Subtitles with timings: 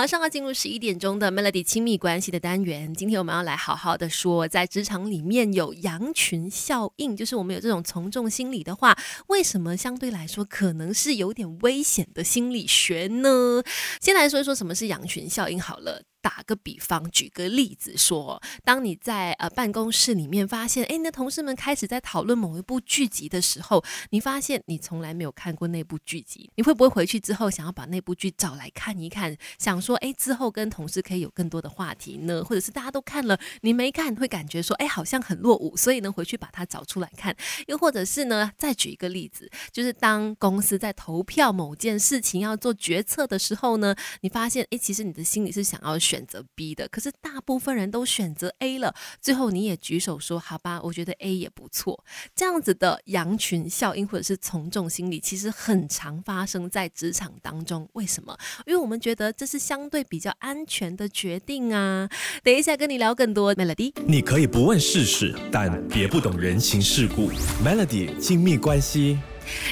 [0.00, 13.62] 马上要进入十一点钟的 Melody 亲密关系的单元，今天我们要来好好的说，在职场里面有羊群效应，就是我们有这种从众心理的话，为什么相对来说可能是有点危险的心理学呢？
[14.00, 16.00] 先来说一说什么是羊群效应好了。
[16.22, 32.44] 打个比方，举个例子说，当你在呃办公室里面发现，哎，你的同事们开始在讨论某一部剧集的时候，你发现你从来没有看过那部剧集，你会不会回去之后想要把那部剧找来看一看，想说，哎，之后跟同事可以有更多的话题呢？
[32.44, 37.34] 或者是大家都看了，你没看，会感觉说，哎，好像很落伍，所以呢，回去把它找出来看。
[37.66, 45.98] 又或者是呢，再举一个例子，就是当公司在投票某件事情要做决策的时候呢，你发现，哎，其实你的心里是想要。
[46.10, 48.92] 选择 B 的，可是大部分人都选择 A 了。
[49.20, 57.88] 最后你也举手说：“好吧，我觉得 A 也不错。”这样子的羊群效应或者是从众心理，其实很常发生在职场当中。
[57.92, 58.36] 为什么？
[58.66, 62.08] 因为我们觉得这是相对比较安全的决定啊。
[62.42, 63.92] 等一下跟你聊更多，Melody。
[64.04, 67.30] 你可以不问世事，但别不懂人情世故。
[67.64, 69.18] Melody 亲密关系。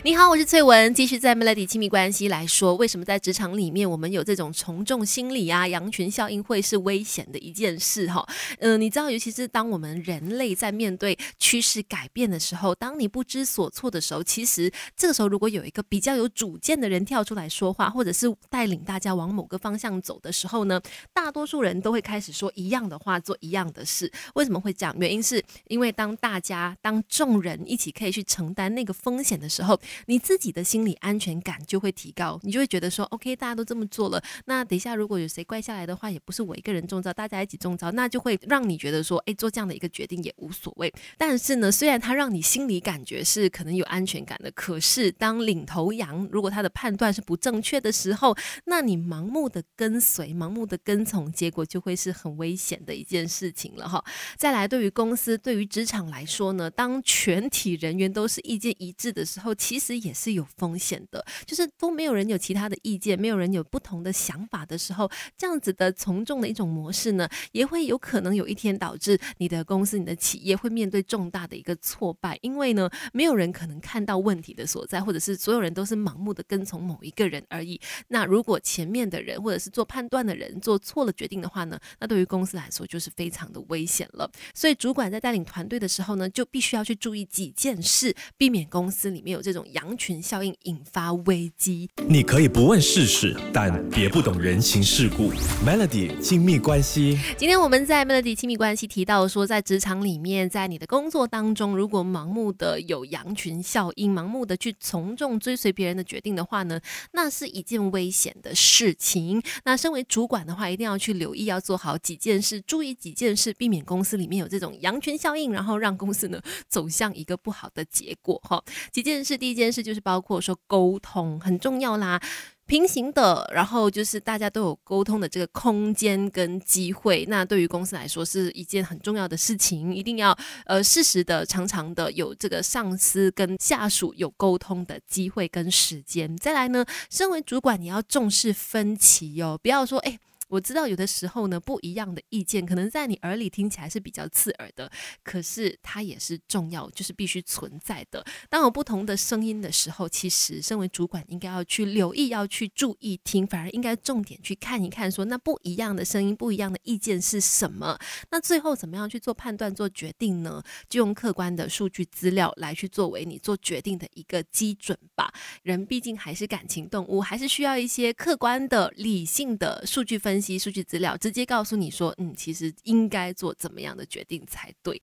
[0.04, 5.66] 你好，我是翠文，继续在 Melody 亲密关系来说，为什么在职场里面我们有这种从众心理啊？
[5.66, 8.26] 羊群效应会是危险的一件事哈。
[8.60, 20.80] 嗯，你知道，尤其是当我们人类在面对趋势改变的时候，当你不知所措的时候，其实这个时候如果有一个比较有主见的人跳出来说话，或者是带领大家往某个方向走的时候呢，
[21.12, 24.10] 大多数人都会开始说一样的话，做一样的事。
[24.34, 24.94] 为什么会这样？
[24.98, 29.67] 原因是因为当大家当众人一起可以去承担那个风险的时候。
[29.68, 40.92] 后，你自己的心理安全感就会提高，你就会觉得说，OK，大家都这么做了，那等一下如果有谁怪下来的话，也不是我一个人中招，大家一起中招，那就会让你觉得说，哎，做这样的一个决定也无所谓。
[41.16, 54.02] 但是呢，虽然他让你心里感觉是可能有安全感的，可是当领头羊如果他的判断是不正确的时候，那你盲目的跟随、盲目的跟从，结果就会是很危险的一件事情了哈。
[54.36, 77.80] 再来，对于公司、对于职场来说呢，当全体人员都是意见一致的时候，其实也是有风险的，就是都没有人有其他的意见，没有人有不同的想法的时候，这样子的从众的一种模式呢，也会有可能有一天导致你的公司、你的企业会面对重大的一个挫败，因为呢，没有人可能看到问题的所在，或者是所有人都是盲目的跟从某一个人而已。
[78.06, 84.30] 那如果前面的人或者是做判断的人做错了决定的话呢，那对于公司来说就是非常的危险了。
[84.54, 89.37] 所以主管在带领团队的时候呢，就必须要去注意几件事，避免公司里面有。
[89.42, 91.88] 这种羊群效应引发危机。
[92.08, 95.30] 你可以不问世事，但别不懂人情世故。
[95.64, 97.18] Melody 亲密关系。
[97.36, 106.80] 今天我们在 Melody 亲密关系提到说，在职场里面，在你的工作当中，如果盲目的有羊群效应，盲目的去从众追随别人的决定的话呢，
[107.12, 109.42] 那是一件危险的事情。
[109.64, 118.40] 那身为主管的话，一定要去留意，要做好几件事，注意几件事，避免公司里面有这种羊群效应，然后让公司呢走向一个不好的结果。
[118.44, 118.62] 哈，
[118.92, 119.36] 几件事。
[119.36, 122.18] 第一件事就是包括说沟通很重要啦，
[122.66, 136.34] 平行的，然后就是大家都有沟通的这个空间跟机会，那对于公司来说是一件很重要的事情，一定要呃适时的、常常的有这个上司跟下属有沟通的机会跟时间。
[136.38, 140.18] 再来呢，身为主管你要重视分歧哦，不要说哎。
[140.48, 144.90] 我知道有的时候呢，不一样的意见可能在你耳里听起来是比较刺耳的，
[145.22, 148.24] 可是它也是重要，就是必须存在的。
[148.48, 157.98] 当有不同的声音的时候，其实身为主管应该要去留意，要去注意听，反而应该重点去看一看，说那不一样的声音、不一样的意见是什么？
[158.30, 160.62] 那最后怎么样去做判断、做决定呢？
[160.88, 165.30] 就用客观的数据资料来去作为你做决定的一个基准吧。
[165.62, 170.37] 人毕竟还是感情动物，还是需要一些客观的、理性的数据分。
[170.38, 174.96] 分析数据资料，直接告诉你说，嗯，其实应该做怎么样的决定才对。